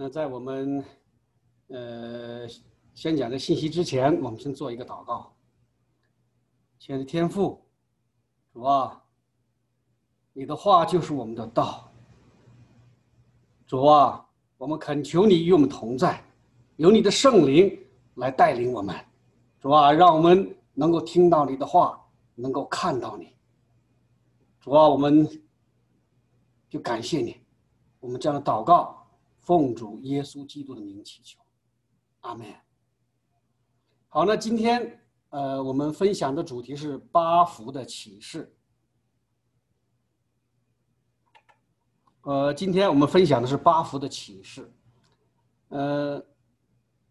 [0.00, 0.84] 那在我们
[1.70, 2.46] 呃
[2.94, 5.34] 宣讲的信息之前，我们先做一个祷告。
[6.78, 7.60] 亲爱的天父，
[8.52, 9.02] 主啊，
[10.32, 11.90] 你的话就是我们的道。
[13.66, 14.24] 主啊，
[14.56, 16.24] 我们恳求你与我们同在，
[16.76, 17.76] 有你的圣灵
[18.14, 18.94] 来带领我们。
[19.58, 22.00] 主啊，让我们能够听到你的话，
[22.36, 23.34] 能够看到你。
[24.60, 25.28] 主啊，我们
[26.68, 27.40] 就感谢你。
[27.98, 28.97] 我们这样的祷告，
[29.48, 31.40] 奉主耶稣基督的名祈求，
[32.20, 32.46] 阿门。
[34.06, 38.54] 好，那今天呃，我们分享的主题是八福的启示。
[42.24, 44.70] 呃，今天我们分享的是八福的启示，
[45.68, 46.22] 呃，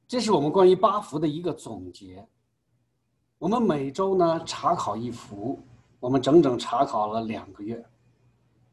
[0.07, 2.23] 这是我们关于八福的一个总结。
[3.39, 5.59] 我们每周呢查考一幅，
[5.99, 7.83] 我们整整查考了两个月。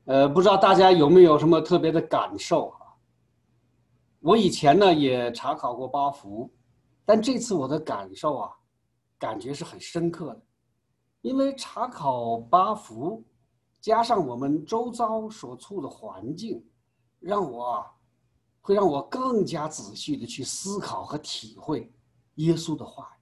[0.04, 2.83] 呃，不知道大家有没有什么特别的感受啊？
[4.24, 6.50] 我以前呢也查考过八福，
[7.04, 8.50] 但这次我的感受啊，
[9.18, 10.42] 感觉是很深刻的，
[11.20, 13.22] 因为查考八福，
[13.82, 16.64] 加上我们周遭所处的环境，
[17.20, 17.92] 让我啊，
[18.62, 21.92] 会让我更加仔细的去思考和体会
[22.36, 23.14] 耶稣的话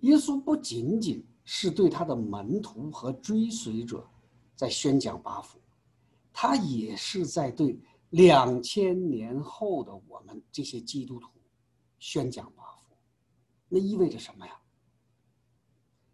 [0.00, 0.08] 语。
[0.10, 4.06] 耶稣不仅仅是对他的门徒和追随者。
[4.54, 5.58] 在宣讲八福，
[6.30, 11.28] 他也是在对两千年后的我们这些基督徒
[11.98, 12.94] 宣讲八福。
[13.68, 14.52] 那意味着什么呀？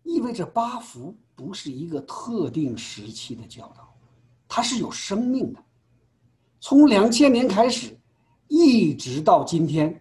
[0.02, 3.92] 意味着八福不是一个特定时期的教导，
[4.46, 5.64] 它是有生命的，
[6.60, 7.98] 从两千年开始，
[8.46, 10.00] 一直到今天，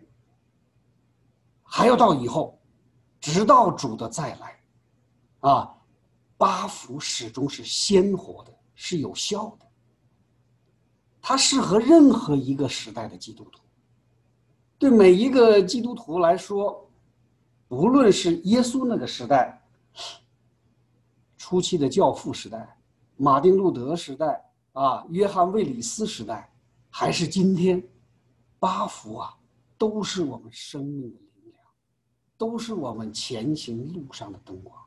[1.63, 2.59] 还要到以后，
[3.19, 4.59] 直到主的再来，
[5.39, 5.71] 啊。
[6.37, 9.64] 八福始终是鲜活的，是有效的。
[11.27, 13.59] 它适合任何一个时代的基督徒。
[14.77, 16.87] 对每一个基督徒来说，
[17.67, 19.59] 不论是耶稣那个时代、
[21.35, 22.77] 初期的教父时代、
[23.17, 26.47] 马丁路德时代啊、约翰卫里斯时代，
[26.91, 27.83] 还是今天，
[28.59, 29.35] 八福啊，
[29.79, 31.59] 都是我们生命的灵粮，
[32.37, 34.79] 都是我们前行路上的灯光。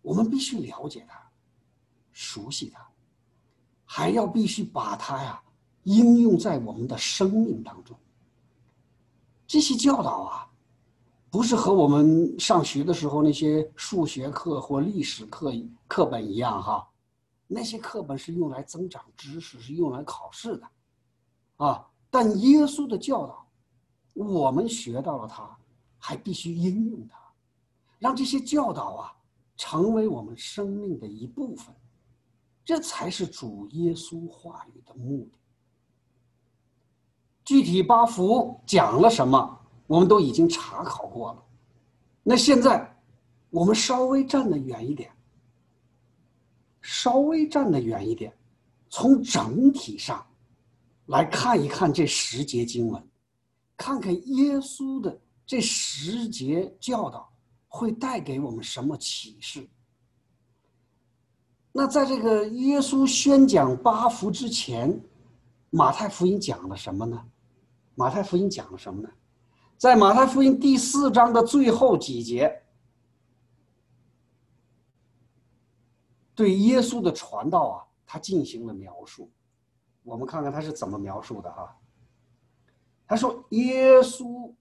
[0.00, 1.22] 我们必须了解它，
[2.10, 2.88] 熟悉它，
[3.94, 5.38] 还要必须把它呀
[5.82, 7.94] 应用在我们的生命当中。
[9.46, 10.48] 这些教导啊，
[11.28, 15.52] 不是和我们上学的时候那些数学课或历史课
[15.86, 16.88] 课本一样哈，
[17.46, 20.66] 那些课本是用来增长知识，是用来考试的，
[21.58, 23.46] 啊，但耶稣的教导，
[24.14, 25.54] 我们学到了它，
[25.98, 27.18] 还必须应用它，
[27.98, 29.12] 让这些教导啊。
[29.54, 31.72] 成为我们生命的一部分，
[32.64, 35.38] 这才是主耶稣话语的目的。
[37.44, 41.44] 具体八福讲了什么，我们都已经查考过了。
[42.22, 42.96] 那现在，
[43.50, 45.10] 我们稍微站得远一点，
[46.80, 48.32] 稍微站得远一点，
[48.88, 50.24] 从整体上
[51.06, 53.08] 来看一看这十节经文，
[53.76, 57.30] 看看耶稣的这十节教导。
[57.74, 59.66] 会带给我们什么启示？
[61.72, 65.02] 那在这个耶稣宣讲八福之前，
[65.70, 67.24] 马太福音讲了什么呢？
[67.94, 69.08] 马太福音讲了什么呢？
[69.78, 72.62] 在马太福音第四章的最后几节，
[76.34, 79.30] 对耶稣的传道啊，他进行了描述。
[80.02, 81.76] 我们看看他是怎么描述的哈。
[83.06, 84.52] 他说：“耶稣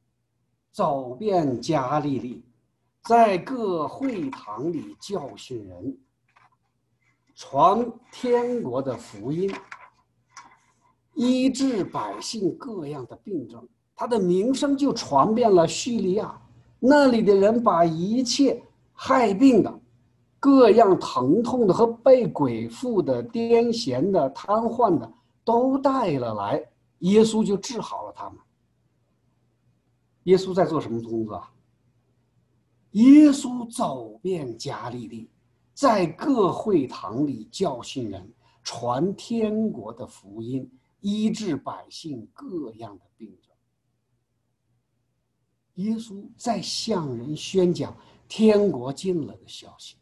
[0.72, 2.44] 走遍加利利。”
[3.06, 5.98] 在各会堂里教训人，
[7.44, 9.52] 传天国的福音，
[11.16, 16.40] 医治百姓各样的病症，他的名声就传遍了叙利亚。
[16.80, 18.62] 那里的人把一切
[18.94, 19.80] 害病的、
[20.40, 25.12] 各样疼痛的和被鬼附的、癫痫的、瘫痪的
[25.44, 26.64] 都带了来，
[27.00, 28.38] 耶稣就治好了他们。
[30.26, 31.44] 耶稣在做什么工作？
[32.92, 35.28] 耶稣走遍加利利，
[35.74, 38.32] 在各会堂里教训人，
[38.64, 40.70] 传天国的福音，
[41.00, 43.52] 医治百姓各样的病症。
[45.76, 47.96] 耶稣在向人宣讲
[48.28, 49.96] 天国近了的消息，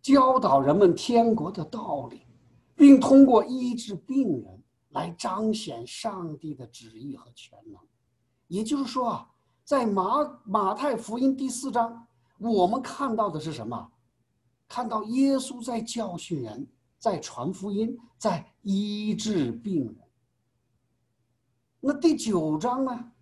[0.00, 2.22] 教导人们天国的道理，
[2.74, 7.80] 并通过医治病人来彰显上帝的旨意和全能。
[8.46, 9.30] 也就是说啊。
[9.64, 12.06] 在马马太福音第四章，
[12.38, 13.90] 我们看到的是什么？
[14.68, 16.66] 看到耶稣在教训人，
[16.98, 19.96] 在传福音，在医治病人。
[21.80, 23.12] 那第九章呢？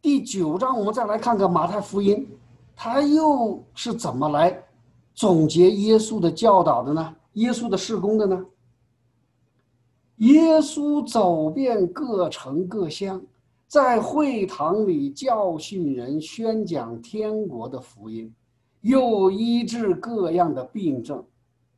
[0.00, 2.28] 第九章我们再来看看马太福音，
[2.74, 4.64] 他又是怎么来
[5.14, 7.16] 总结耶稣的教导的呢？
[7.34, 8.46] 耶稣的事工的呢？
[10.16, 13.20] 耶稣走遍各城各乡，
[13.66, 18.32] 在会堂里教训人，宣讲天国的福音，
[18.82, 21.24] 又医治各样的病症。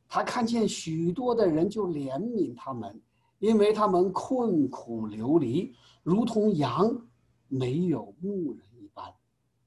[0.07, 3.01] 他看见许多的人，就怜悯他们，
[3.39, 5.73] 因为他们困苦流离，
[6.03, 6.95] 如同羊
[7.47, 9.05] 没有牧人一般。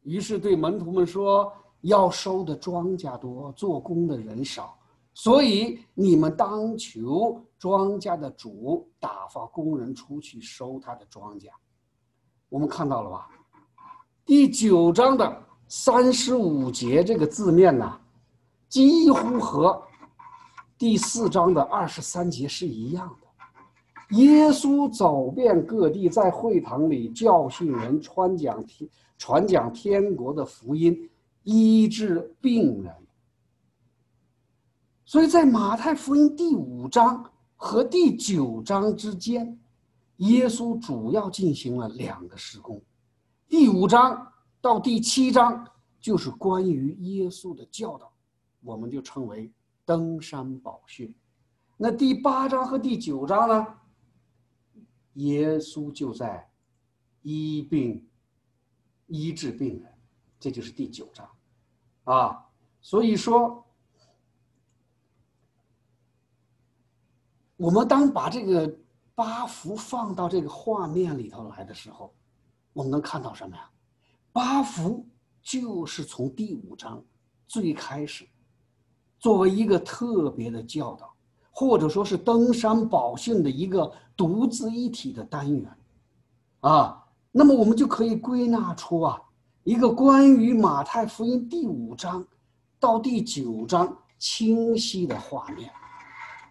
[0.03, 1.53] 于是对门徒们说
[1.83, 4.79] ：“要收的庄稼多，做工的人少。”
[5.13, 11.49] 所以你们当求庄稼的主打发工人出去收他的庄稼。
[12.49, 13.29] 我们看到了吧？
[14.25, 18.01] 第九章的三十五节这个字面呢，
[18.69, 19.83] 几乎和
[20.79, 24.17] 第四章的二十三节是一样的。
[24.17, 28.89] 耶稣走遍各地，在会堂里教训人，传讲天
[29.19, 30.97] 传讲天国的福音，
[31.43, 32.95] 医治病人。
[35.05, 39.59] 所以在马太福音第五章和第九章之间，
[40.17, 42.81] 耶稣主要进行了两个施工。
[43.47, 44.27] 第五章
[44.69, 45.67] 到第七章
[45.99, 48.13] 就是关于耶稣的教导，
[48.61, 49.51] 我们就称为
[49.83, 51.17] 登山宝训。
[51.79, 53.67] 那第八章和第九章呢？
[55.15, 56.47] 耶稣就在
[57.23, 58.07] 医病、
[59.07, 59.91] 医治病人，
[60.39, 61.27] 这就是第九章
[62.05, 62.47] 啊。
[62.83, 63.65] 所以说。
[67.57, 68.73] 我们当把这个
[69.17, 72.15] 八幅放到这个画面里头来的时候，
[72.75, 73.69] 我们能看到什么呀？
[74.33, 75.07] 八福
[75.43, 77.03] 就是从第五章
[77.47, 78.27] 最开始，
[79.19, 81.13] 作为一个特别的教导，
[81.51, 85.77] 或者说是登山宝训的一个独自一体的单元，
[86.61, 89.21] 啊，那么我们就可以归纳出啊
[89.65, 92.27] 一个关于马太福音第五章
[92.79, 95.71] 到第九章清晰的画面，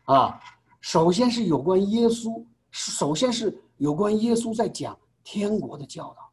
[0.05, 0.39] 啊。
[0.79, 2.41] 首先是有关耶稣，
[2.71, 6.26] 首先是有关耶稣在讲天国的教导，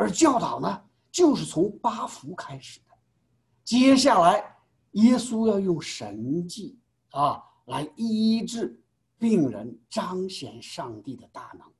[0.00, 0.82] 而教导呢，
[1.12, 2.96] 就是从八福开始的。
[3.62, 4.56] 接下来，
[4.92, 6.78] 耶稣要用神迹
[7.10, 8.82] 啊来医治
[9.18, 11.70] 病人，彰显上帝的大能。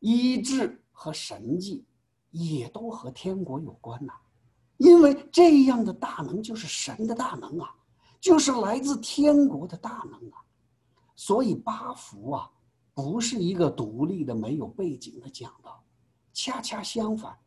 [0.00, 1.86] 医治和神迹
[2.32, 4.12] 也都和天国有关呐，
[4.78, 7.72] 因为这样的大能就是神的大能啊，
[8.20, 10.42] 就是来自天国的大能啊。
[11.14, 12.50] 所以八福啊，
[12.92, 15.80] 不是一个独立的、没有背景的讲道，
[16.32, 17.38] 恰恰相反，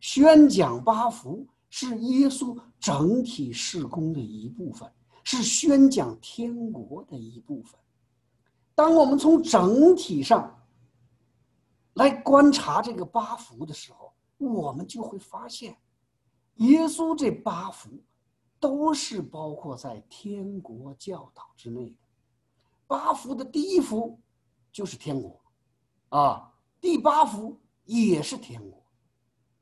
[0.00, 4.90] 宣讲八福是耶稣整体事工的一部分，
[5.22, 7.78] 是宣讲天国的一部分。
[8.74, 10.58] 当我们从整体上
[11.94, 15.76] 来观察这个八福的时候，我们就会发现，
[16.56, 17.90] 耶稣这八福
[18.58, 21.96] 都是包括在天国教导之内的。
[22.86, 24.18] 八福的第一福
[24.72, 25.38] 就是天国，
[26.08, 26.50] 啊，
[26.80, 28.79] 第八福也是天国。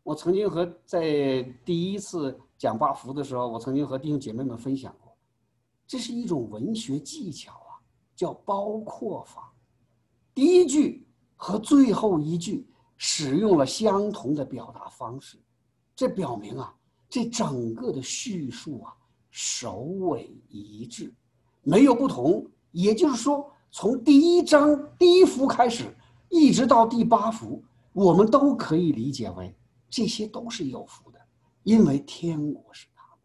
[0.09, 5.15] 我曾经和在第一次讲八福的时候，我曾经和弟兄姐妹们分享过，
[5.87, 7.77] 这是一种文学技巧啊，
[8.17, 9.53] 叫包括法。
[10.35, 11.07] 第一句
[11.37, 12.67] 和最后一句
[12.97, 15.37] 使用了相同的表达方式，
[15.95, 16.75] 这表明啊，
[17.11, 18.95] 这整个的叙述啊
[19.31, 21.13] 首尾一致，
[21.63, 22.47] 没有不同。
[22.71, 25.95] 也就是说，从第一章第一幅开始，
[26.31, 29.55] 一直到第八幅，我们都可以理解为
[29.91, 31.19] 这些都是有福的，
[31.63, 33.19] 因为天国是他们。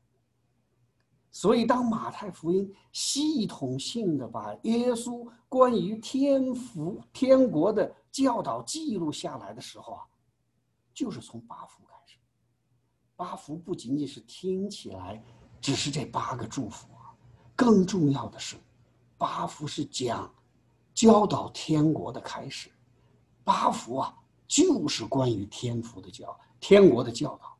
[1.31, 10.03] 所以，当马太福音系统性的把耶稣关于天福、天国的教导记录下来的时候啊，
[10.93, 12.17] 就是从八福开始。
[13.15, 15.23] 八福不仅仅是听起来
[15.59, 17.15] 只是这八个祝福啊，
[17.55, 18.55] 更重要的是。
[19.17, 20.31] 八福是讲
[20.93, 22.69] 教导天国的开始，
[23.43, 24.15] 八福啊，
[24.47, 27.57] 就是关于天福的教天国的教导。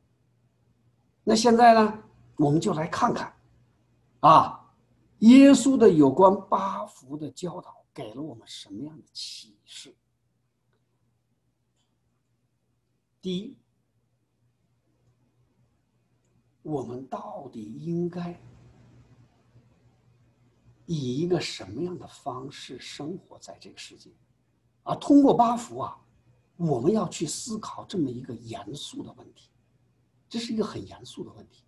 [1.22, 2.02] 那现在呢，
[2.36, 3.36] 我们就来看看，
[4.20, 4.72] 啊，
[5.18, 9.94] 耶稣的有关八福的教导给了我们什么样的启示？
[13.20, 13.54] 第一，
[16.62, 18.40] 我们到底应该？
[20.86, 24.10] 以一个什么样的方式生活在这个世界？
[24.82, 25.98] 啊，通过八福啊，
[26.56, 29.48] 我们要去思考这么一个严肃的问题，
[30.28, 31.64] 这是一个很严肃的问题。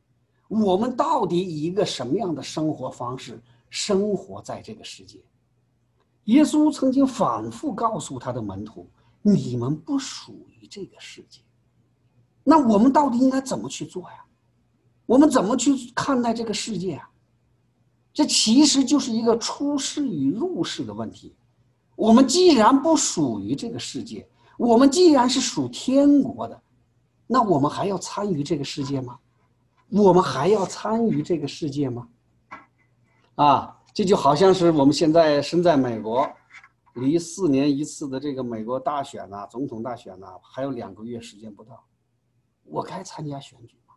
[0.48, 5.20] 我们到底以一个什么样的生活方式生活在这个世界？
[6.24, 8.88] 耶稣曾经反复告诉他的门徒
[9.22, 11.40] ：“你们不属于这个世界。
[12.44, 14.24] 那我们到底应该怎么去做呀？
[15.04, 17.10] 我们怎么去看待这个世界啊？
[18.12, 21.34] 这其实就是一个出世与入世的问题。
[21.94, 26.62] 我们既然不属于这个世界，我们既然是属天国的，
[27.26, 29.18] 那我们还要参与这个世界吗？
[29.90, 32.08] 我们还要参与这个世界吗？
[33.36, 36.28] 啊，这就好像是我们现在身在美国，
[36.94, 41.84] 离四年一次的这个美国大选呐，总统大选呐，还有两个月时间不到，
[42.64, 43.94] 我该参加选举吗？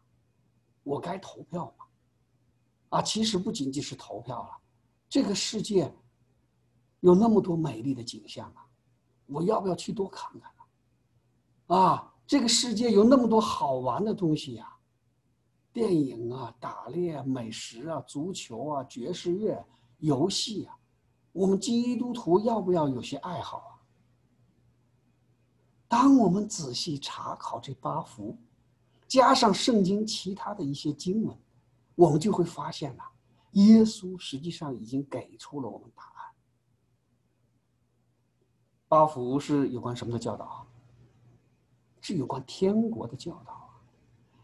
[0.83, 1.85] 我该投票吗？
[2.89, 4.49] 啊，其实不仅仅是投票了，
[5.07, 5.91] 这个世界
[6.99, 8.65] 有那么多美丽的景象啊，
[9.29, 11.77] 我要不要去多看看？
[11.77, 14.75] 啊，这个世界有那么多好玩的东西呀。
[15.71, 19.63] 电影啊，打猎啊、美食啊，足球啊，爵士乐、
[19.99, 20.75] 游戏啊，
[21.31, 23.71] 我们基督徒要不要有些爱好啊？
[25.87, 28.35] 当我们仔细查考这八福，
[29.07, 31.37] 加上圣经其他的一些经文，
[31.95, 33.03] 我们就会发现呐，
[33.51, 36.18] 耶稣实际上已经给出了我们答案。
[38.89, 40.67] 八福是有关什么的教导？
[42.01, 43.69] 是有关天国的教导。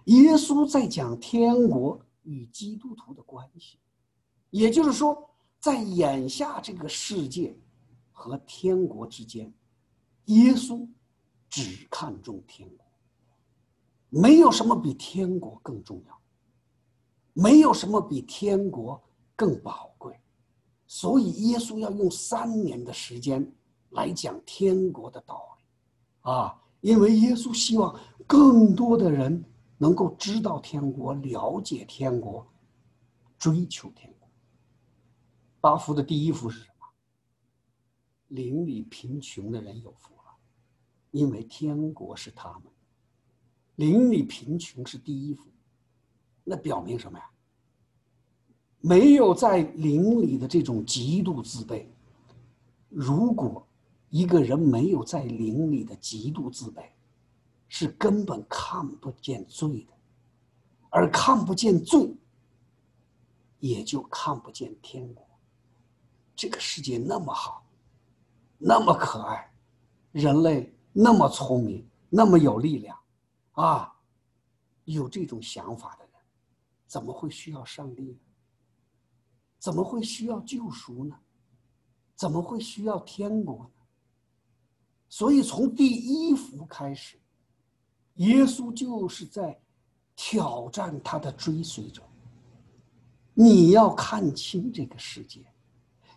[0.05, 3.79] 耶稣在讲天国与基督徒的关系，
[4.51, 5.27] 也就是说，
[5.59, 7.57] 在眼下这个世界
[8.11, 9.51] 和天国之间，
[10.25, 10.87] 耶稣
[11.49, 12.85] 只看重天国，
[14.09, 16.21] 没有什么比天国更重要，
[17.33, 19.01] 没有什么比天国
[19.35, 20.19] 更宝贵，
[20.85, 23.51] 所以耶稣要用三年的时间
[23.95, 29.43] 来讲天国的道理，啊，因为耶稣希望更多的人。
[29.77, 32.47] 能够知道天国，了解天国，
[33.37, 34.29] 追求天国。
[35.59, 36.87] 八福的第一福是什么？
[38.29, 40.37] 邻里贫穷的人有福了，
[41.11, 42.63] 因为天国是他们。
[43.75, 45.49] 邻里贫穷是第一福，
[46.45, 47.29] 那表明什么呀？
[48.79, 51.85] 没有在邻里的这种极度自卑。
[52.87, 53.67] 如果
[54.15, 56.85] 一个人没有在灵里的极度自卑，
[57.67, 59.93] 是根本看不见罪的，
[60.89, 62.15] 而看不见罪，
[63.59, 65.27] 也就看不见天国。
[66.33, 67.67] 这个世界那么好，
[68.57, 69.53] 那么可爱，
[70.13, 72.97] 人类那么聪明，那么有力量，
[73.51, 73.93] 啊，
[74.85, 76.13] 有这种想法的人，
[76.87, 78.17] 怎么会需要上帝呢？
[79.59, 81.19] 怎么会需要救赎呢？
[82.15, 83.69] 怎么会需要天国？
[85.09, 87.17] 所以从第一幅开始。
[88.15, 89.59] 耶稣就是在
[90.15, 92.01] 挑战他的追随者。
[93.33, 95.41] 你要看清这个世界，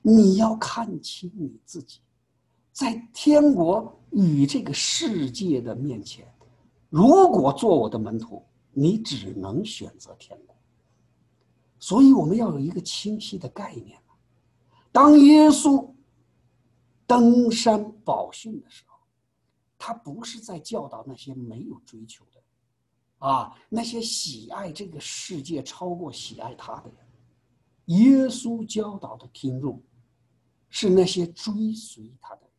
[0.01, 1.99] 你要看清你自己，
[2.73, 6.25] 在天国与这个世界的面前，
[6.89, 8.41] 如果做我的门徒，
[8.73, 10.55] 你只能选择天国。
[11.81, 13.99] 所以我们要有一个清晰的概念
[14.93, 15.85] 当耶稣
[17.09, 18.97] 登山宝训的时候。
[19.81, 22.43] 他不是在教导那些没有追求的，
[23.25, 26.99] 啊，那些喜爱这个世界超过喜爱他的人。
[28.01, 29.81] 耶稣教导的听众，
[30.69, 32.51] 是那些追随他的人，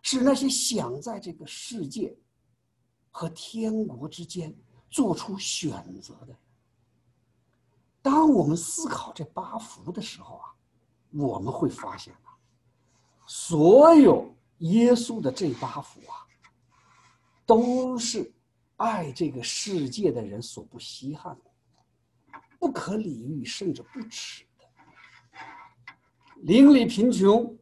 [0.00, 2.16] 是那些想在这个世界
[3.10, 4.56] 和天国之间
[4.88, 6.36] 做出选择的人。
[8.00, 10.54] 当我们思考这八福的时候啊，
[11.12, 12.33] 我们会发现啊，
[13.26, 16.24] 所有耶稣的这八福啊。
[17.46, 18.32] 都是
[18.76, 21.50] 爱这个世界的人所不稀罕的，
[22.58, 24.64] 不可理喻甚至不耻的。
[26.36, 27.54] 邻里贫穷、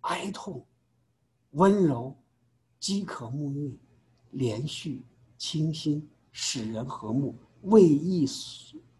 [0.00, 0.66] 哀痛、
[1.50, 2.16] 温柔、
[2.80, 3.78] 饥渴沐浴、
[4.30, 5.04] 连续、
[5.36, 8.26] 清新、使人和睦、为义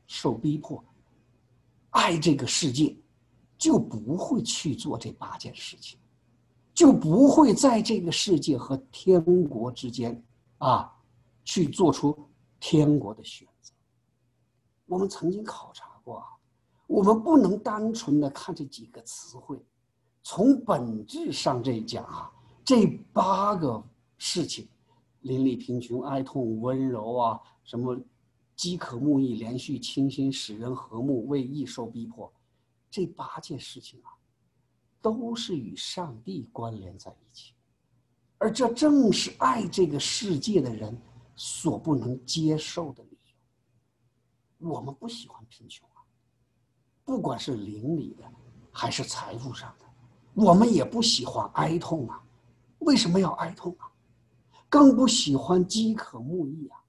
[0.07, 0.85] 受逼迫，
[1.89, 2.95] 爱这个世界，
[3.57, 5.99] 就不会去做这八件事情。
[6.75, 10.23] 就不会在这个世界和天国之间，
[10.59, 10.93] 啊，
[11.43, 12.15] 去做出
[12.61, 13.73] 天国的选择。
[14.85, 16.23] 我们曾经考察过，
[16.87, 19.59] 我们不能单纯的看这几个词汇，
[20.23, 22.31] 从本质上这讲啊，
[22.63, 23.83] 这八个
[24.19, 24.69] 事情，
[25.23, 27.99] 邻里贫穷、哀痛、温柔啊，什么
[28.55, 32.31] 饥渴慕义、连续清新、使人和睦、为义受逼迫，
[32.97, 34.09] 这八件事情啊。
[35.03, 37.53] 都是与上帝关联在一起，
[38.39, 41.01] 而这正是爱这个世界的人
[41.37, 43.17] 所不能接受的理
[44.59, 44.69] 由。
[44.69, 46.03] 我们不喜欢贫穷啊，
[47.05, 48.25] 不管是邻里的
[48.73, 49.87] 还是财富上的，
[50.35, 52.21] 我们也不喜欢哀痛啊。
[52.81, 53.89] 为什么要哀痛啊？
[54.69, 56.83] 更不喜欢饥渴慕义啊，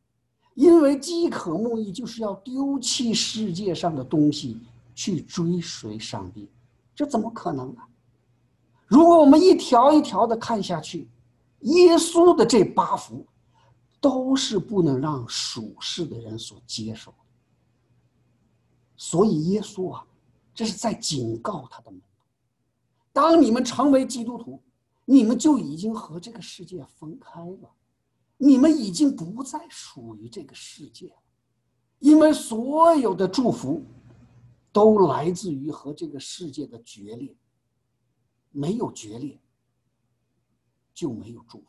[0.55, 4.59] 因为饥渴慕义就是要丢弃世界上的东西
[4.97, 6.49] 去追随上帝，
[6.95, 7.81] 这怎么可能呢？
[8.87, 11.07] 如果我们一条一条的看下去，
[11.59, 13.23] 耶稣的这八福，
[14.01, 17.13] 都是不能让属世的人所接受。
[18.95, 20.03] 所以耶稣啊，
[20.51, 22.07] 这是在警告他的门徒：
[23.13, 24.59] 当你们成为基督徒，
[25.05, 27.69] 你们就已经和这个世界分开了，
[28.37, 31.15] 你们已经不再属于这个世界了，
[31.99, 33.83] 因为所有的祝福，
[34.77, 37.36] 都来自于和这个世界的决裂。
[38.51, 39.41] 没有决裂，
[40.93, 41.65] 就没有祝福。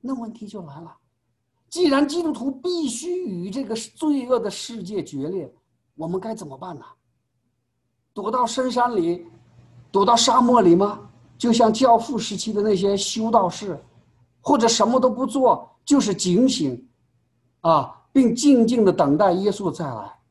[0.00, 0.96] 那问题就来了：
[1.68, 5.54] 既然基督徒必须与这个罪恶的世界决裂，
[5.96, 6.82] 我们该怎么办呢？
[8.14, 9.26] 躲到深山里，
[9.90, 11.10] 躲到沙漠里吗？
[11.36, 13.78] 就像教父时期的那些修道士，
[14.40, 16.88] 或者什么都不做，就是警醒，
[17.60, 20.21] 啊，并静静的等待耶稣再来。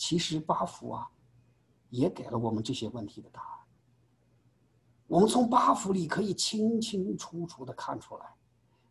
[0.00, 1.06] 其实八福啊。
[1.90, 3.58] 也给了我们这些问题的答案。
[5.08, 8.26] 我们从八福里可以清清楚楚的看出来，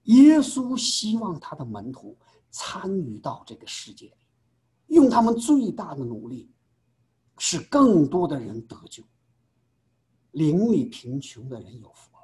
[0.04, 2.18] 耶稣希望他的门徒
[2.52, 4.28] 参与到这个世界里，
[4.88, 6.52] 用他们最大的努力，
[7.38, 9.02] 使更多的人得救。
[10.32, 12.24] 邻里贫穷的人有福了，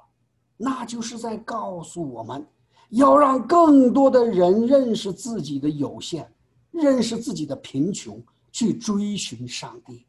[0.58, 2.46] 那就是在告诉我们，
[2.90, 6.30] 要让更多的人认识自己的有限，
[6.70, 8.22] 认识自己的贫穷，
[8.56, 10.06] 去追寻上帝。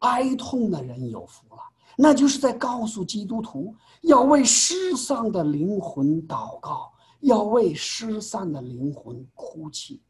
[0.00, 1.62] 哀痛的人有福了，
[1.96, 10.02] 那就是在告诉基督徒要为失丧的灵魂祷告，要为失散的灵魂哭泣。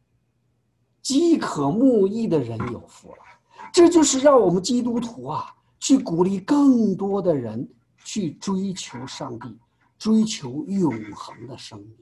[1.00, 3.22] 饥渴慕义的人有福了，
[3.72, 7.72] 这就是让我们基督徒啊，去鼓励更多的人
[8.04, 9.56] 去追求上帝，
[9.96, 11.96] 追求永恒的生命。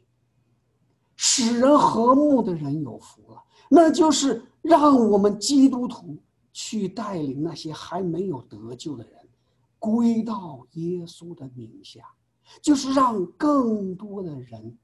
[1.16, 3.42] 使人和睦的人有福了，
[3.74, 6.16] 那就是让我们基督徒。
[6.56, 9.28] 去带领那些还没有得救的人
[9.76, 12.14] 归到耶稣的名下，
[12.62, 14.78] 就是让更多的人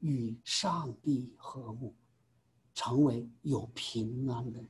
[0.00, 1.94] 与上帝和睦，
[2.74, 4.68] 成为有平安的人。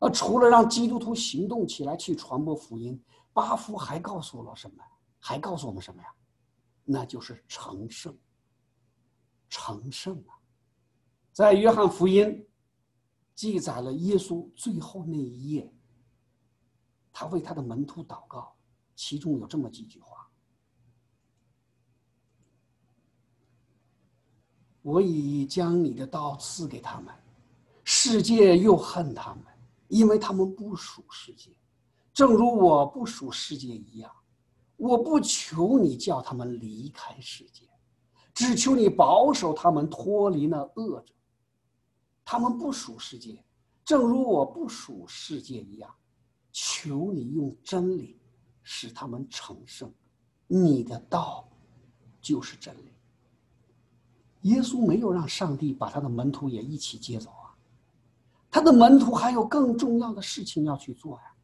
[0.00, 3.00] 而除了让基督徒行动起来去传播福音，
[3.32, 4.82] 巴夫还告诉了什么？
[5.20, 6.08] 还告诉我们什么呀？
[6.84, 8.12] 那就是成圣。
[9.48, 10.34] 成圣啊，
[11.32, 12.46] 在约翰福音。
[13.34, 15.72] 记载了耶稣最后那一页，
[17.12, 18.54] 他为他的门徒祷告，
[18.94, 20.30] 其中有这么几句话
[24.82, 27.12] ：“我已将你的道赐给他们，
[27.84, 29.44] 世界又恨他们，
[29.88, 31.50] 因为他们不属世界，
[32.12, 34.14] 正如我不属世界一样。
[34.76, 37.66] 我不求你叫他们离开世界，
[38.34, 41.14] 只求你保守他们脱离那恶者。”
[42.24, 43.44] 他们不属世界，
[43.84, 45.94] 正如我不属世界一样。
[46.52, 48.20] 求你用真理
[48.62, 49.90] 使他们成圣，
[50.46, 51.48] 你的道
[52.20, 52.92] 就是真理。
[54.42, 57.56] 耶稣没有让上帝把他的门徒也一起接走啊，
[58.50, 61.34] 他的门徒还有更重要的事情要去做呀。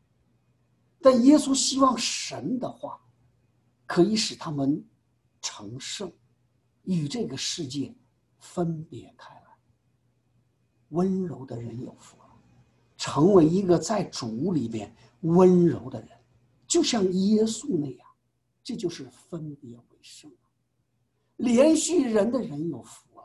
[1.01, 3.01] 但耶稣希望神的话
[3.87, 4.85] 可以使他们
[5.41, 6.13] 成圣，
[6.83, 7.97] 与这个世界
[8.41, 9.38] 分别开。
[10.91, 12.25] 温柔的人有福了，
[12.97, 16.11] 成为一个在主里边温柔的人，
[16.67, 18.07] 就像耶稣那样，
[18.65, 20.31] 这就是分别为圣。
[21.37, 23.23] 连续人的人有福了，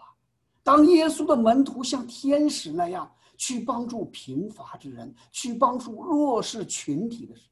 [0.62, 7.50] 当耶稣的门徒像天使那样去帮助贫乏之人，去帮助弱势群体的时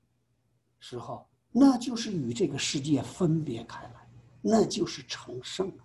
[0.80, 4.08] 时候，那就是与这个世界分别开来，
[4.42, 5.84] 那就是成圣了。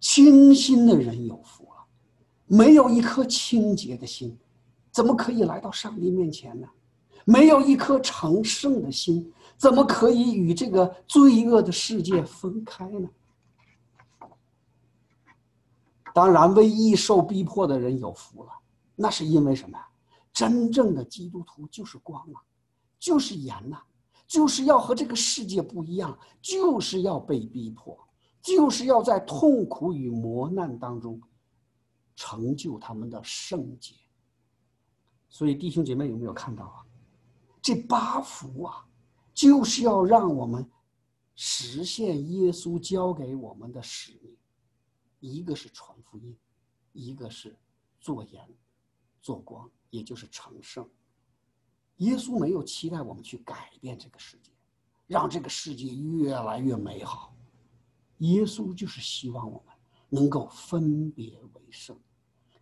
[0.00, 1.73] 清心的人有福了。
[2.46, 4.36] 没有一颗清洁的心，
[4.90, 6.68] 怎么可以来到上帝面前呢？
[7.24, 13.08] 没有一颗成圣的心，怎么可以与这个罪恶的世界分开呢？
[16.12, 18.50] 当然，为义受逼迫的人有福了，
[18.94, 19.88] 那是因为什么呀？
[20.32, 22.42] 真正的基督徒就是光啊，
[22.98, 23.78] 就是盐呐，
[24.26, 27.98] 就是要和这个世界不一样，就是要被逼迫，
[28.42, 31.18] 就是要在痛苦与磨难当中。
[32.14, 33.94] 成就他们的圣洁。
[35.28, 36.86] 所以弟兄姐妹有没有看到啊？
[37.60, 38.86] 这八福啊，
[39.32, 40.70] 就是要让我们
[41.34, 44.36] 实现耶稣交给我们的使命。
[45.18, 46.36] 一个是传福音，
[46.92, 47.56] 一个是
[48.00, 48.46] 做盐、
[49.22, 50.88] 做光，也就是成圣。
[51.96, 54.52] 耶稣没有期待我们去改变这个世界，
[55.06, 57.34] 让这个世界越来越美好。
[58.18, 59.73] 耶稣就是希望我们
[60.08, 61.96] 能够分别为圣，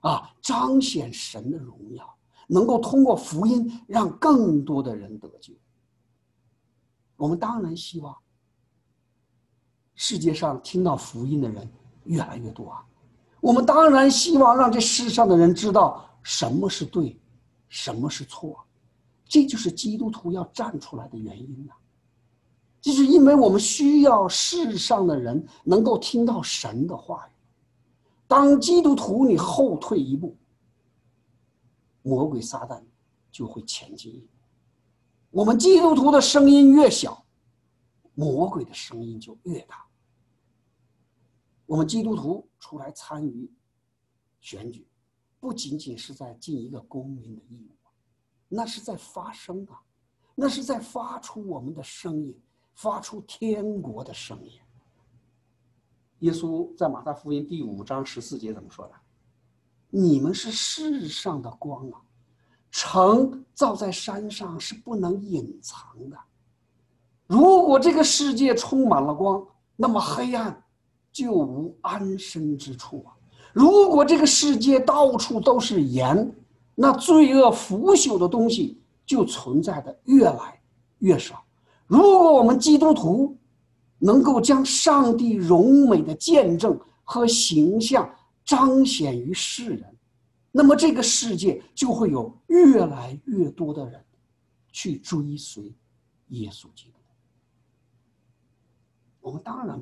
[0.01, 5.53] 啊，彰显神的荣耀，能够通过福音让更多的人得救。
[7.17, 8.17] 我们当然希望
[9.95, 11.71] 世界上听到福音的人
[12.05, 12.85] 越来越多啊！
[13.41, 17.21] 我们当然希望让这世上的人知道什么是对，
[17.69, 18.65] 什么是错。
[19.25, 21.73] 这就是基督徒要站出来的原因呐！
[22.81, 27.32] 就是因为我们需要世上的人能够听到神的话语。
[28.33, 30.35] 当基督徒你后退一步，
[32.01, 32.83] 魔鬼撒旦
[33.31, 34.29] 就会前进一步。
[35.31, 37.27] 我们基督徒的声音越小，
[38.15, 39.85] 魔鬼的声音就越大。
[41.67, 43.53] 我们基督徒出来参与
[44.41, 44.89] 选举，
[45.39, 47.77] 不仅仅是在尽一个公民的义务，
[48.49, 49.79] 那是在发声啊，
[50.35, 52.35] 那是在发出我们的声音。
[52.75, 54.59] 发出天国的声音。
[56.23, 58.93] 耶稣在马太福音第五章十四节怎么说的？
[59.91, 61.99] 你们是世上的光啊，
[62.71, 66.17] 城造在山上是不能隐藏的。
[67.27, 70.63] 如果这个世界充满了光，那么黑暗
[71.11, 73.11] 就无安身之处啊。
[73.53, 76.33] 如果这个世界到处都是盐，
[76.77, 80.63] 那罪恶腐朽的东西就存在的越来
[81.01, 81.43] 越少。
[81.89, 83.37] 如果我们基督徒
[84.05, 88.13] 能够将上帝荣美的见证和形象
[88.45, 89.97] 彰显于世人，
[90.51, 94.05] 那么这个世界就会有越来越多的人
[94.73, 95.73] 去追随
[96.31, 96.99] 耶稣基督。
[99.21, 99.81] 我们当然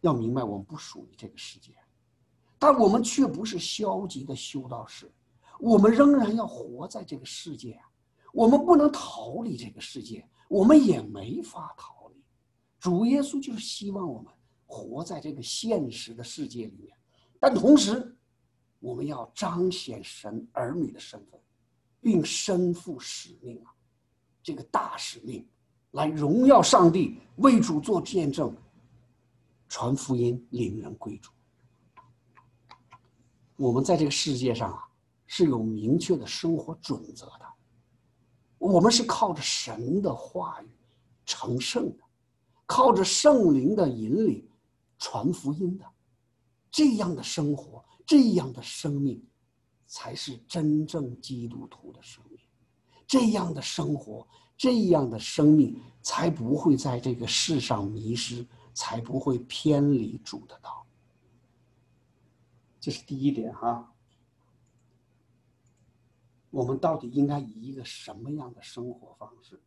[0.00, 1.72] 要明白，我们不属于这个世界，
[2.58, 5.12] 但我们却不是消极的修道士，
[5.60, 7.84] 我们仍然要活在这个世界啊！
[8.32, 10.26] 我们不能逃离这个世界。
[10.48, 12.01] 我们也没法逃，
[12.82, 14.26] 主耶稣就是希望我们
[14.66, 16.92] 活在这个现实的世界里面，
[17.38, 18.12] 但同时，
[18.80, 21.40] 我们要彰显神儿女的身份，
[22.00, 23.72] 并身负使命啊，
[24.42, 25.46] 这个大使命，
[25.92, 28.52] 来荣耀上帝，为主做见证，
[29.68, 31.30] 传福音，领人归主。
[33.54, 34.88] 我们在这个世界上啊，
[35.28, 37.46] 是有明确的生活准则的。
[38.58, 40.68] 我们是靠着神的话语
[41.24, 42.01] 成圣的，
[42.72, 44.48] 靠着圣灵的引领
[44.96, 45.84] 传福音的，
[46.70, 49.22] 这样的生活，这样的生命，
[49.86, 52.38] 才是真正基督徒的生命。
[53.06, 60.86] 这样的生活，这样的生命，才不会在这个世上迷失，才不会偏离主的道。
[62.80, 63.92] 这是第一点哈。
[66.48, 69.60] 我们到底应该以一个什么样的生活方式，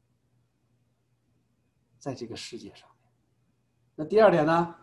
[2.00, 2.90] 在这个世界上？
[3.96, 4.76] 那第二点呢？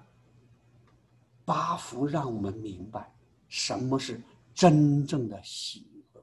[1.45, 3.13] 八福让我们明白
[3.49, 4.19] 什么是
[4.55, 6.23] 真正的喜乐。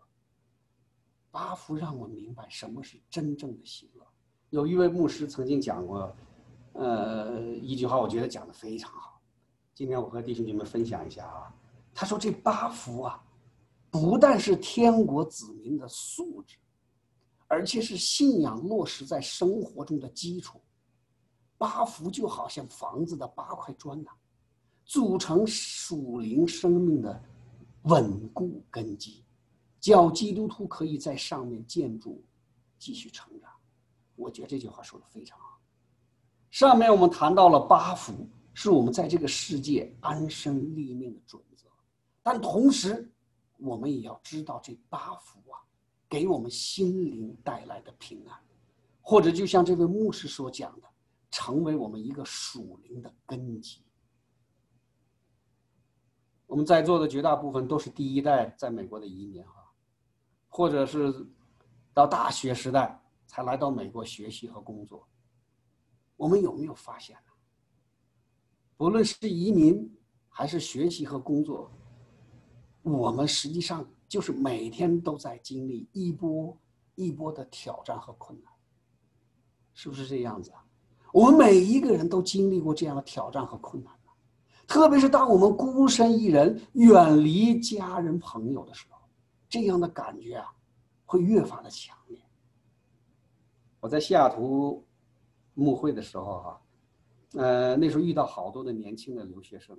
[1.30, 4.04] 八福让我们明白什么是真正的喜乐。
[4.49, 6.15] 有一位牧师曾经讲过，
[6.73, 9.21] 呃，一句话，我觉得讲的非常好。
[9.75, 11.54] 今天我和弟兄姐妹分享一下啊。
[11.93, 13.23] 他说：“这八福啊。”
[13.91, 16.58] 不但是天国子民的素质，
[17.47, 20.62] 而且是信仰落实在生活中的基础。
[21.60, 24.10] 八福就好像房子的八块砖呐，
[24.84, 27.24] 组成属灵生命的
[27.84, 29.24] 稳固根基，
[29.80, 32.24] 叫基督徒可以在上面建筑，
[32.80, 33.52] 继续成长。
[34.15, 35.60] 我觉得这句话说的非常好。
[36.50, 41.67] 上面我们谈到了八福是我们在这个世界安身立命的准则，
[42.24, 43.12] 但同时。
[43.62, 45.60] 我们也要知道这八福啊，
[46.08, 48.39] 给我们心灵带来的平安，
[49.02, 50.88] 或者就像这位牧师所讲的，
[51.30, 53.84] 成为我们一个属灵的根基。
[56.48, 59.72] 我们在座的绝大部分都是第一代在美国的移民哈，
[60.48, 61.28] 或者是
[61.94, 65.08] 到大学时代才来到美国学习和工作。
[66.15, 67.32] 我们有没有发现呢？
[68.76, 69.96] 不论是移民
[70.28, 71.72] 还是学习和工作。
[72.82, 76.58] 我们实际上就是每天都在经历一波
[76.96, 78.52] 一波的挑战和困难，
[79.74, 80.65] 是不是这样子啊？
[81.12, 83.93] 我们每一个人都经历过这样的挑战和困难
[84.67, 89.00] 特别是当我们孤身一人、远离家人朋友的时候，
[89.50, 90.54] 这样的感觉啊，
[91.06, 92.19] 会越发的强烈。
[93.80, 94.86] 我在西雅图
[95.56, 96.62] 牧会的时候哈，
[97.34, 99.76] 呃，那时候遇到好多的年轻的留学生，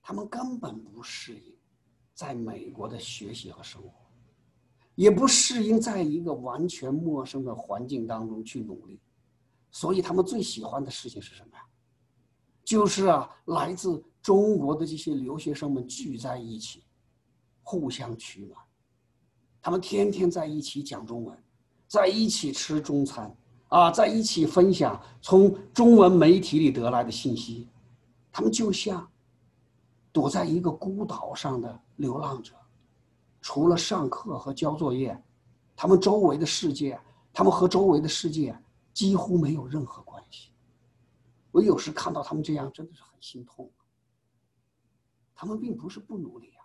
[0.00, 1.54] 他们根本不适应。
[2.14, 3.90] 在美国的学习和生活，
[4.94, 8.98] 也不适应在一个完全陌生的环境当中去努力，
[9.76, 11.62] 所以他们最喜欢的事情是什么呀？
[12.64, 16.82] 就是啊，来自中国的这些留学生们聚在一起，
[17.62, 18.58] 互相取暖。
[19.60, 21.38] 他们天天在一起讲中文，
[21.86, 23.36] 在一起吃中餐，
[23.68, 27.68] 啊，在一起分享从中文媒体里得来的信息。
[28.32, 29.06] 他们就像
[30.10, 32.54] 躲在一个孤岛上的流浪者，
[33.42, 35.22] 除了上课和交作业，
[35.76, 36.98] 他们周围的世界，
[37.30, 38.58] 他们和周围的世界
[38.96, 40.52] 几乎没有任何关系。
[41.50, 43.70] 我有时看到他们这样，真的是很心痛。
[45.34, 46.64] 他们并不是不努力啊，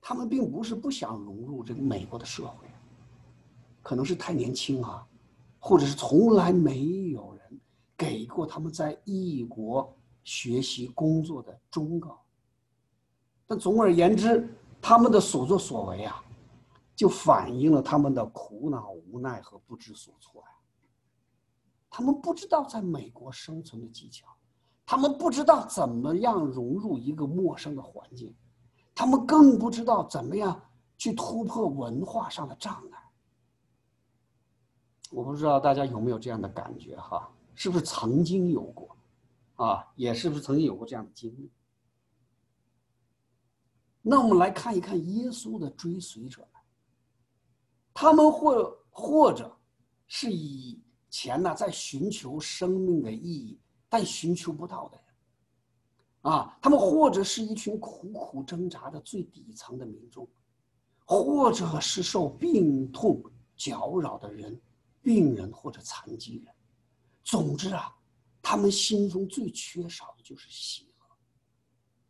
[0.00, 2.66] 他们并不是不想融入这个美国的社会，
[3.82, 5.06] 可能是太年轻啊，
[5.58, 7.60] 或者是从来没有人
[7.94, 9.94] 给过他们在异国
[10.24, 12.24] 学习工作的忠告。
[13.46, 14.48] 但总而言之，
[14.80, 16.24] 他们的所作所为啊，
[16.96, 20.48] 就反映了他们的苦恼、无奈和不知所措呀。
[21.94, 24.26] 他们不知道在美国生存的技巧，
[24.86, 28.34] 他们不知道怎么样融入一个陌生的环境，
[28.94, 30.58] 他们更不知道怎么样
[30.96, 32.98] 去突破文化上的障碍。
[35.10, 37.30] 我不知道大家有没有这样的感觉哈？
[37.54, 38.96] 是不是曾经有过？
[39.56, 41.50] 啊，也是不是曾经有过这样的经历？
[44.00, 46.62] 那我们来看一看耶稣的追随者们，
[47.92, 49.54] 他们或或者
[50.06, 50.81] 是以。
[51.12, 60.26] 钱呢，在寻求生命的意义，但寻求不到的人，啊，他们或者是一群苦苦挣扎的最底层的民众，
[61.04, 63.22] 或者是受病痛
[63.54, 64.58] 搅扰的人，
[65.02, 66.54] 病人或者残疾人。
[67.22, 67.94] 总之啊，
[68.40, 71.06] 他们心中最缺少的就是喜乐，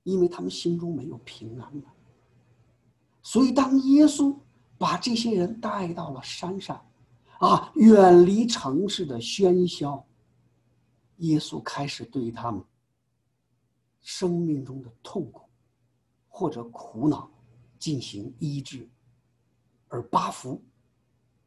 [0.04, 1.92] 因为他们心中没有平安了。
[3.20, 4.32] 所以，当耶稣
[4.78, 6.80] 把这些人带到了山上。
[7.42, 10.06] 啊，远离城市的喧嚣。
[11.16, 12.64] 耶稣开始对于他们
[14.00, 15.48] 生命中的痛苦
[16.28, 17.28] 或者苦恼
[17.80, 18.88] 进行医治，
[19.88, 20.62] 而八福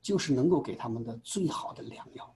[0.01, 2.35] 就是能够给他们的最好的良药。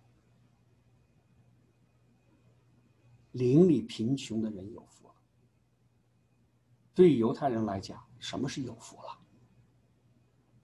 [3.33, 5.13] 邻里贫穷的人有福了。
[6.95, 9.18] 对于犹太人来讲，什么是有福了？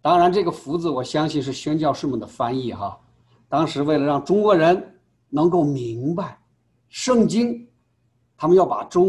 [0.06, 2.96] 当然，这个“福”字，我相信是宣教士们的翻译哈。
[3.50, 6.40] 当时为了让中国人能够明白
[6.90, 7.68] 圣经，
[8.38, 9.08] 他们要把中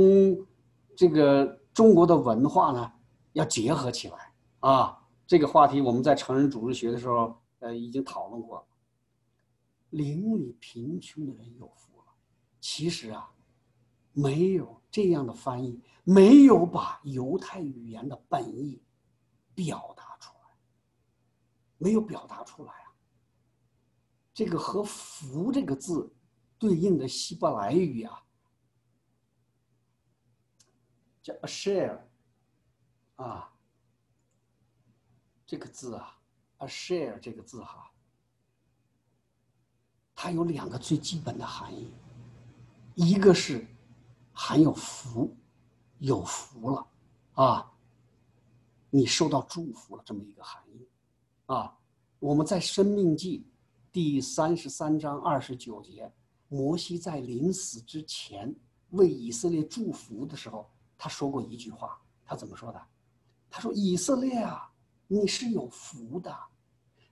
[0.97, 2.91] 这个中国的文化呢
[3.35, 4.99] 要结合起来啊。
[5.27, 8.65] 这个话题我们在成人主日学的时候，呃，已经讨论过了。
[9.91, 12.05] 邻里贫穷的人有福了。
[12.59, 13.29] 其实啊，
[14.15, 18.81] 没有这样的翻译，没有把犹太语言的本意
[19.55, 20.06] 表达。
[21.79, 22.93] 没有表达出来啊！
[24.33, 26.15] 这个和“福”这个字
[26.59, 28.23] 对应的希伯来语啊，
[31.23, 32.01] 叫 “asher”，
[33.17, 33.53] 啊，
[35.47, 36.19] 这个字啊
[36.59, 37.91] ，“asher” 这个字哈，
[40.15, 41.93] 它有两个最基本的含义，
[42.95, 43.67] 一个是
[44.33, 45.37] 含有福，
[45.99, 46.87] 有福了
[47.35, 47.73] 啊，
[48.91, 50.89] 你受到祝福了这么一个含义。
[51.47, 51.73] 啊，
[52.19, 53.39] 我们在《生命记》
[53.93, 56.11] 第三十三章二十九节，
[56.49, 58.53] 摩西在临死之前
[58.91, 62.83] 为以色列祝福的时候，他说过一句话，他怎么说的？
[63.49, 64.69] 他说：“以色列啊，
[65.07, 66.37] 你是有福的，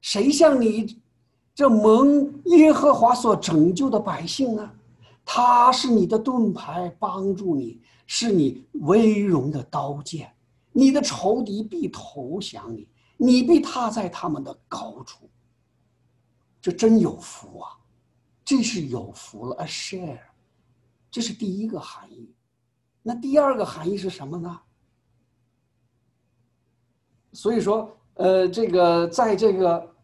[0.00, 1.00] 谁像你
[1.54, 4.68] 这蒙耶和华所拯救的百姓呢？
[5.24, 10.34] 他是你的盾牌，帮助你，是你威荣的刀剑，
[10.72, 15.31] 你的仇敌必投降你。”你被踏在他们的高处，
[16.61, 17.79] 这真有福啊！
[18.44, 20.20] 这是有福了，a share，
[21.11, 22.35] 这是第一个含义。
[23.03, 24.61] 那第二个含义是什么呢？
[27.33, 29.94] 所以说，呃，这个在这个，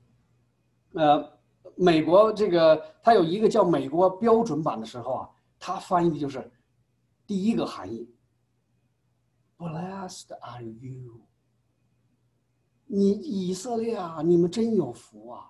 [0.95, 1.39] 呃，
[1.77, 6.51] 美国这个它有一个叫美国标准版的时候啊，它翻译的就是
[7.27, 8.09] 第一个含义
[9.59, 11.21] ：Blessed are you。
[12.93, 15.49] 你以色列啊，你们真有福啊！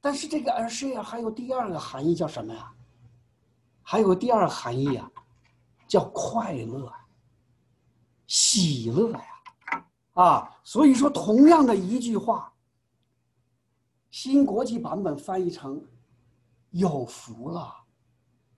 [0.00, 2.72] 但是这个而是呀，还有第二个含义叫什么呀？
[3.82, 5.10] 还有第二个含义啊，
[5.86, 6.90] 叫快乐、
[8.26, 9.20] 喜乐呀！
[10.14, 12.54] 啊，所以说同样的一句话，
[14.10, 15.84] 新国际版本翻译成
[16.72, 17.70] “有福了”，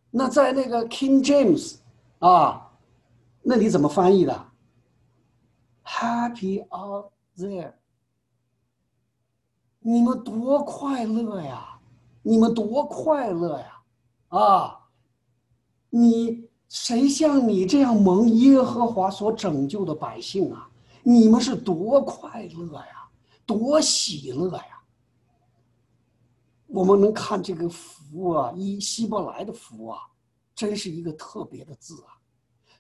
[0.09, 1.79] 那在那个 King James
[2.21, 2.71] 啊，
[3.43, 4.53] 那你怎么翻译的
[5.85, 7.80] ？Happy are there。
[9.91, 11.81] 你们多快乐呀！
[12.23, 13.83] 你们多快乐呀！
[14.29, 14.87] 啊，
[15.89, 20.71] 你谁像你这样蒙耶和华所拯救的百姓啊？
[21.03, 23.11] 你们是多快乐呀，
[23.45, 24.81] 多喜乐呀！
[26.69, 29.99] 我们能看这个福啊，一希伯来的福啊，
[30.55, 32.15] 真是一个特别的字啊，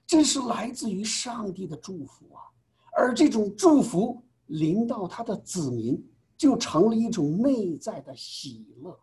[0.07, 2.39] 真是来自于上帝的祝福啊。
[2.93, 6.01] 而这种祝福临到他的子民，
[6.41, 8.99] 就成了一种内在的喜乐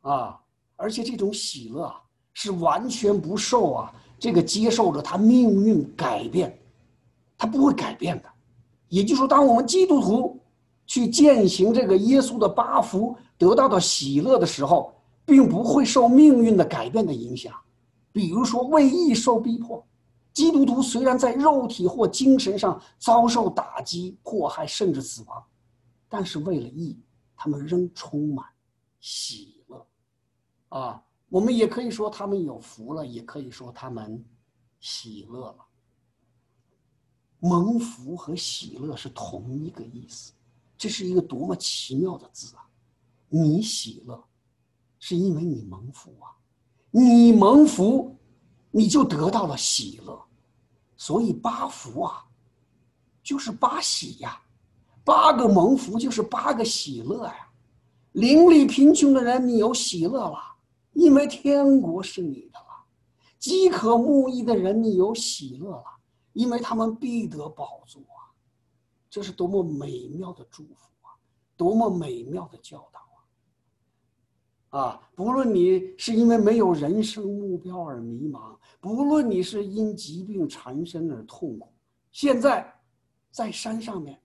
[0.00, 0.40] 啊，
[0.74, 6.58] 而且这种喜乐啊，是完全不受啊这个接受着他命运改变，
[7.38, 8.28] 他不会改变的。
[8.88, 10.36] 也就是说，当我们基督徒
[10.88, 13.16] 去践行这个耶稣的八福。
[13.36, 14.92] 得到的喜乐的时候，
[15.24, 17.52] 并不会受命运的改变的影响。
[18.12, 19.84] 比如说，为义受逼迫，
[20.32, 25.42] 基督徒虽然在肉体或精神上遭受打击、迫害，甚至死亡，
[26.16, 26.96] 但是为了义，
[27.34, 28.46] 他们仍充满
[29.00, 29.84] 喜乐。
[30.68, 34.24] 啊，我们也可以说他们有福了，也可以说他们
[34.78, 35.66] 喜乐了。
[37.40, 40.32] 蒙福和喜乐是同一个意思，
[40.78, 42.64] 这是一个多么奇妙的字啊！
[43.28, 44.24] 你喜乐，
[45.00, 46.30] 是因为你蒙福啊！
[46.92, 48.16] 你蒙福，
[48.70, 50.24] 你就得到了喜乐，
[50.96, 52.24] 所以八福啊，
[53.20, 54.40] 就是八喜呀，
[55.04, 57.50] 八个蒙福就是八个喜乐呀。
[58.12, 60.38] 邻里贫穷的人，你有喜乐了，
[60.92, 62.86] 因为天国是你的了；
[63.38, 65.84] 饥渴慕义的人，你有喜乐了，
[66.32, 68.30] 因为他们必得宝座啊！
[69.10, 71.10] 这是多么美妙的祝福啊！
[71.56, 73.00] 多么美妙的教导
[74.78, 74.80] 啊！
[74.80, 81.72] 啊，不论你是因为没有人生目标而迷茫，不论你是因疾病缠身而痛苦，
[82.12, 82.72] 现在
[83.32, 84.20] 在山上面，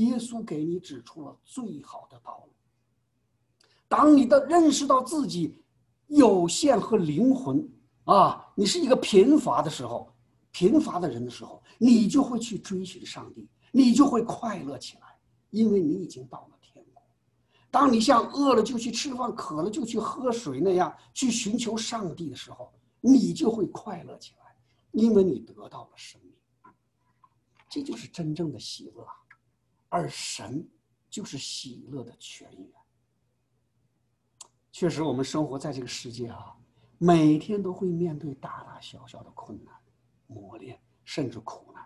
[0.00, 2.52] 耶稣给你指出了最好的道路。
[3.88, 5.62] 当你的认识到自己
[6.08, 7.68] 有限和灵魂
[8.04, 10.12] 啊，你是一个贫乏的时候，
[10.50, 15.16] 贫乏的人的时候，你就会去追寻上帝，你就会快乐起来，
[15.50, 17.02] 因为你已经到了天国。
[17.70, 24.56] 当你像饿了就去吃饭，渴了就去喝水那样去寻求上帝的时候，你就会快乐起来，
[24.92, 26.32] 因为你得到了生命。
[27.68, 29.06] 这就是真正的喜乐，
[29.88, 30.68] 而神
[31.08, 32.68] 就是喜乐的泉源。
[34.72, 36.54] 确实，我们生活在这个世界啊，
[36.98, 39.74] 每天都会面对大大小小的困难、
[40.26, 41.82] 磨练，甚至苦难，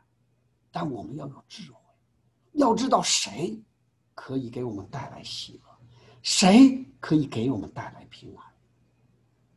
[0.73, 1.81] 但我们要有智慧，
[2.53, 3.63] 要知道谁
[4.15, 5.71] 可以给我们带来喜乐。
[6.23, 8.45] 谁可以给我们带来平安？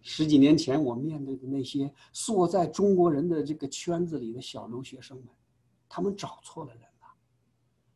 [0.02, 5.28] 十几年前，我面对的那些缩在中国人的这个圈子里的小留学生们，
[5.90, 6.84] 他们找错了人。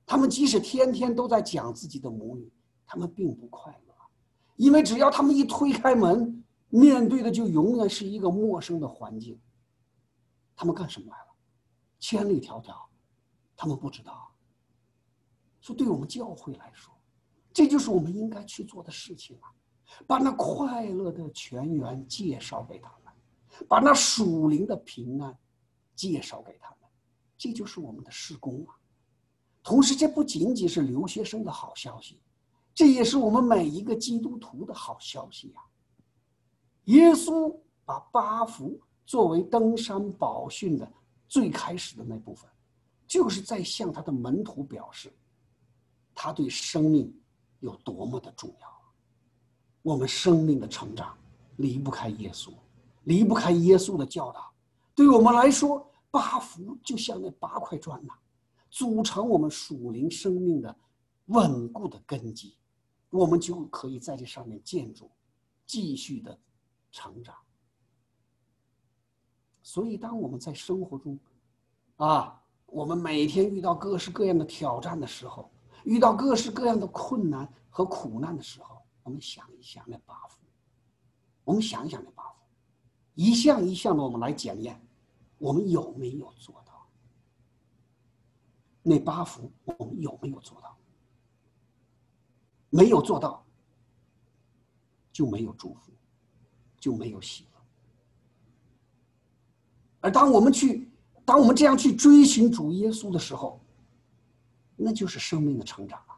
[0.08, 2.52] 他们即使天天都在讲自己的母语，
[2.86, 3.94] 他们并不快乐，
[4.56, 9.40] 因为只要他们一推开门，面对的就永远是一个陌生的环境。
[10.56, 11.36] 他们干什么来了？
[12.00, 12.74] 千里迢迢，
[13.56, 14.34] 他们不知道。
[15.60, 16.92] 说对我们教会来说。
[17.54, 19.50] 这就是我们应该去做的事情啊！
[20.06, 23.12] 把那快乐的泉源介绍给他们，
[23.68, 25.36] 把那属灵的平安
[25.96, 26.88] 介绍给他们，
[27.36, 28.78] 这就是我们的施工啊！
[29.68, 32.18] 同时，这不仅仅是留学生的好消息，
[32.74, 35.62] 这也是我们每一个基督徒的好消息呀！
[36.86, 37.54] 耶稣
[37.84, 40.90] 把八福作为登山宝训的
[41.28, 42.50] 最开始的那部分，
[43.06, 45.14] 就是在向他的门徒表示，
[46.16, 47.14] 他对生命。
[47.60, 48.68] 有多么的重要！
[49.82, 51.18] 我们生命的成长
[51.56, 52.54] 离不开耶稣，
[53.06, 54.54] 离不开耶稣的教导。
[54.94, 58.14] 对我们来说，八福就像那八块砖呐，
[58.78, 60.78] 组成我们属灵生命的
[61.26, 62.56] 稳固的根基，
[63.10, 65.10] 我们就可以在这上面建筑，
[65.66, 66.40] 继续的
[66.92, 67.36] 成长。
[69.64, 71.20] 所以，当我们在生活中，
[71.96, 75.50] 啊，我们每天遇到各式各样的挑战的时候，
[75.84, 80.38] 遇到各式各样的困难和苦难的时候，我们想一想那八福，
[81.44, 82.36] 我们想一想那八福，
[83.16, 84.80] 一项一项的我们来检验，
[85.40, 86.64] 我们有没有做？
[88.88, 90.78] 那八福我们有没有做到？
[92.70, 93.44] 没有做到，
[95.12, 95.92] 就没有祝福，
[96.80, 97.60] 就没有喜乐。
[100.00, 100.90] 而当我们去，
[101.26, 103.60] 当我们这样去追寻主耶稣的时候，
[104.78, 106.18] 那就是生命的成长啊，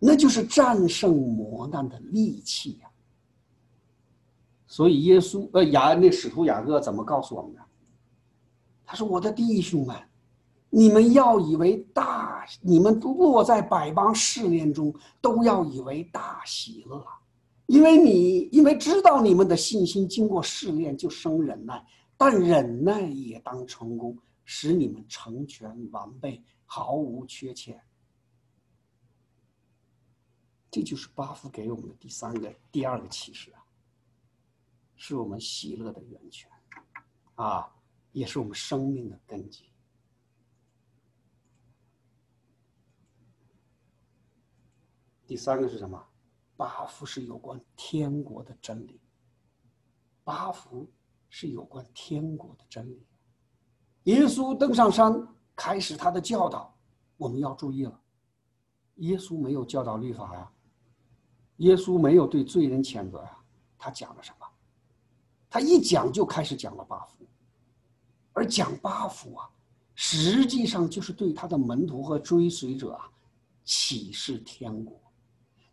[0.00, 2.90] 那就是战胜磨难的利器呀。
[4.66, 7.64] 所以耶稣呃雅那使徒雅各怎么告诉我们的？
[8.84, 10.07] 他说：“我的弟兄们，
[10.70, 17.02] 你们要以为大，你们落在百般试炼中，都要以为大喜乐，
[17.66, 21.82] 因为你因为知道你们的信心经过试炼就生忍耐，
[22.18, 27.80] 但忍耐也当成功，使你们成全完备，毫无缺欠。
[30.70, 33.64] 这就是巴夫给我们的第三个、第二个启示啊，
[34.96, 36.50] 是我们喜乐的源泉，
[37.36, 37.74] 啊，
[38.12, 39.64] 也是我们生命的根基。
[45.28, 46.02] 第三个是什么？
[46.56, 48.98] 八福是有关天国的真理。
[50.24, 50.90] 八福
[51.28, 53.06] 是有关天国的真理。
[54.04, 55.14] 耶稣登上山
[55.54, 56.74] 开始他的教导，
[57.18, 58.00] 我们要注意了。
[58.96, 60.50] 耶稣没有教导律法呀，
[61.58, 63.38] 耶稣没有对罪人谴责呀，
[63.78, 64.46] 他讲了什么？
[65.50, 67.26] 他一讲就开始讲了八福，
[68.32, 69.46] 而讲八福啊，
[69.94, 73.10] 实际上就是对他的门徒和追随者啊
[73.62, 74.98] 启示天国。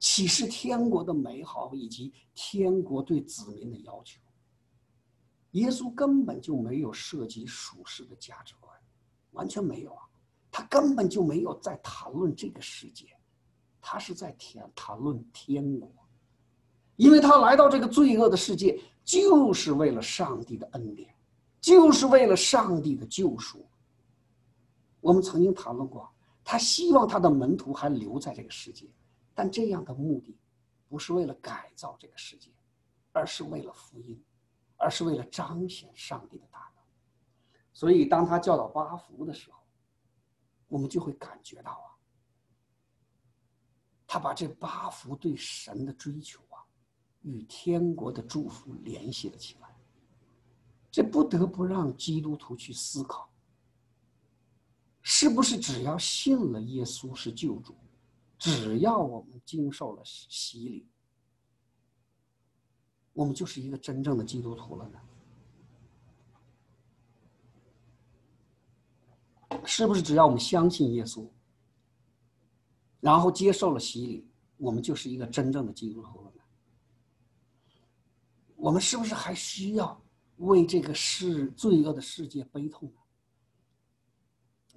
[0.07, 4.21] 启示天国的美好以及天国对子民的要求。
[5.53, 8.71] 耶稣根本就没有涉及属世的价值观，
[9.31, 10.03] 完全没有啊！
[10.51, 13.07] 他根本就没有在谈论这个世界，
[13.81, 15.91] 他是在谈谈论天国，
[16.97, 21.11] 因为他来到这个罪恶的世界，就是为了上帝的恩典，
[21.59, 23.65] 就是为了上帝的救赎。
[25.01, 26.07] 我们曾经谈论过，
[26.43, 28.85] 他希望他的门徒还留在这个世界。
[29.35, 30.39] 但这样的目的，
[30.87, 32.49] 不是为了改造这个世界，
[33.11, 34.23] 而是为了福音，
[34.77, 36.83] 而是为了彰显上帝的大能。
[37.73, 39.59] 所以，当他教导八福的时候，
[40.69, 41.87] 我们就会感觉到啊，
[44.07, 46.63] 他把这八福对神的追求啊，
[47.21, 49.75] 与天国的祝福联系了起来。
[50.89, 53.29] 这不得不让基督徒去思考：
[55.01, 57.75] 是不是只要信了耶稣是救主？
[58.37, 60.87] 只要我们经受了洗礼，
[63.13, 64.99] 我们就是一个真正的基督徒了呢？
[69.65, 71.27] 是不是只要我们相信耶稣，
[72.99, 74.27] 然后接受了洗礼，
[74.57, 76.41] 我们就是一个真正的基督徒了呢？
[78.57, 80.01] 我们是不是还需要
[80.37, 83.01] 为这个世罪恶的世界悲痛呢？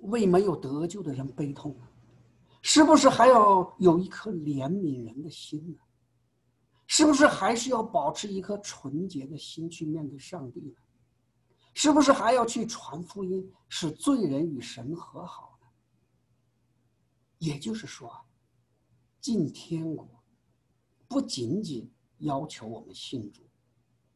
[0.03, 1.88] 为没有得救的人悲痛呢？
[2.71, 5.79] 是不是还要有一颗怜悯人的心呢？
[6.87, 10.75] 是不是还是要保持一颗纯洁的心去面对上帝呢？
[11.73, 15.67] 是不是还要去传福音，使罪人与神和好呢？
[17.39, 18.21] 也就是说啊，
[19.19, 20.07] 进天国
[21.09, 23.49] 不仅仅要求我们信主、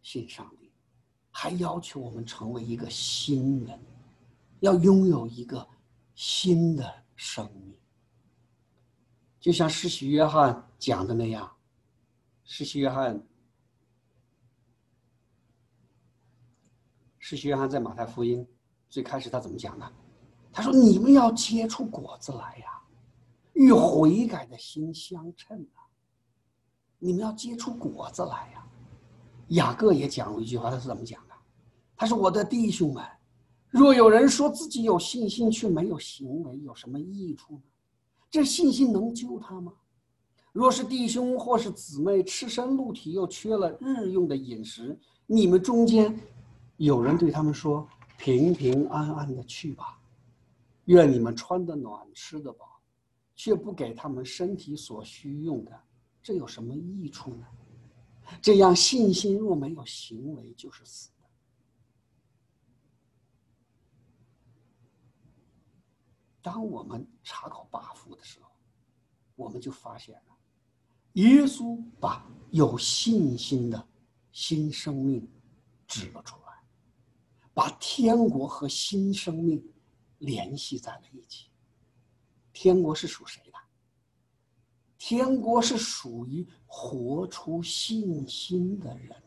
[0.02, 0.70] 信上帝，
[1.30, 3.80] 还要求我们成为一个新人，
[4.60, 5.66] 要拥有一个
[6.14, 7.74] 新的生命。
[9.42, 11.50] 就像施洗约翰讲的那样，
[12.44, 13.20] 施洗约翰，
[17.18, 18.46] 施洗约翰在马太福音
[18.88, 19.92] 最开始他怎么讲的？
[20.52, 22.80] 他说：“你们要结出果子来呀，
[23.54, 25.90] 与悔改的心相称啊！
[27.00, 28.64] 你们要结出果子来呀。”
[29.48, 31.34] 雅各也讲了一句话，他是怎么讲的？
[31.96, 33.04] 他说：“我的弟兄们，
[33.70, 37.62] 若有人说自己有信心却没有行为，有什么益处呢？”
[38.32, 39.74] 这信心能救他吗？
[40.52, 46.18] 若是弟兄或是姊妹赤身露体，又缺了日用的饮食，你们中间
[46.78, 50.00] 有人对他们说：“平平安安的去吧，
[50.86, 52.80] 愿你们穿得暖，吃得饱，
[53.36, 55.78] 却不给他们身体所需用的，
[56.22, 57.44] 这有什么益处呢？”
[58.40, 61.10] 这样信心若没有行为，就是死。
[66.42, 68.50] 当我们查考八福的时候，
[69.36, 70.36] 我们就发现了，
[71.12, 73.88] 耶稣把有信心的
[74.32, 75.26] 新生命
[75.86, 76.52] 指了出来，
[77.54, 79.64] 把天国和新生命
[80.18, 81.48] 联系在了一起。
[82.52, 83.58] 天国是属谁的？
[84.98, 89.22] 天国是属于活出信心的人。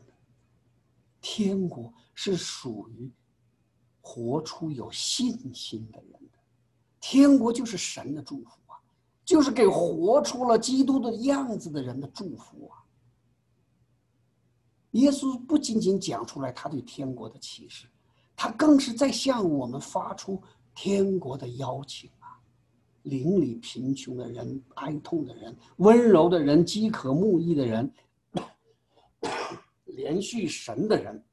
[1.20, 3.10] 天国是属于
[4.00, 6.25] 活出有信心的人。
[7.08, 8.74] 天国就是神的祝福啊，
[9.24, 12.82] 就是给活出了基督的样子的人的祝福啊。
[14.90, 17.86] 耶稣不仅仅讲出来他对天国的启示，
[18.34, 20.42] 他更是在向我们发出
[20.74, 22.42] 天国的邀请啊。
[23.04, 27.94] 邻里贫穷的人、哀痛的人、温柔的人、饥渴慕义的人、
[29.94, 31.24] 连续神的人、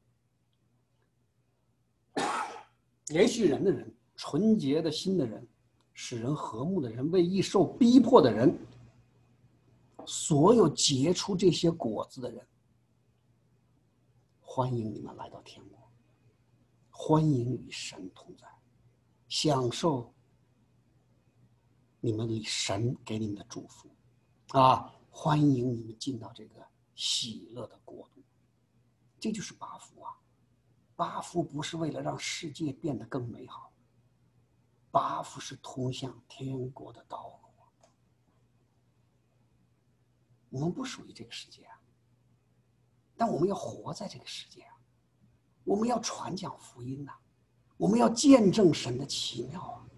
[3.10, 5.44] 连续人的人、纯洁的心的人。
[5.94, 8.58] 使人和睦的人，为易受逼迫的人，
[10.06, 12.46] 所有结出这些果子的人，
[14.42, 15.80] 欢迎你们来到天国，
[16.90, 18.48] 欢迎与神同在，
[19.28, 20.14] 享受
[22.00, 23.90] 你们里神给你们的祝福，
[24.50, 26.56] 啊，欢迎你们进到这个
[26.96, 28.22] 喜乐的国度，
[29.20, 30.12] 这就是八福啊！
[30.96, 33.73] 八福不是为了让世界变得更美好，
[34.94, 37.50] 八福是通向天国的道路。
[40.52, 41.82] 我们不属于这个世界啊，
[43.18, 44.78] 但我们要活在这个世界啊，
[45.64, 47.12] 我们要传讲福音呐，
[47.76, 49.90] 我们要见证神的奇妙啊，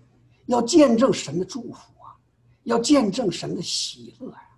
[0.46, 2.18] 要见证神的祝福啊，
[2.64, 4.58] 要见证神的喜乐呀，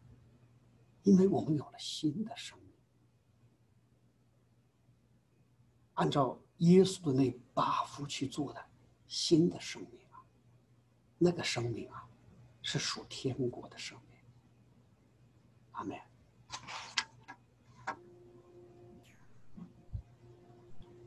[1.02, 2.76] 因为我们有了新的生命，
[5.96, 8.64] 按照耶稣的那八福去做的
[9.08, 10.00] 新的生命，
[11.18, 12.08] 那个生命啊，
[12.62, 14.20] 是属天国的生命。
[15.72, 15.98] 阿门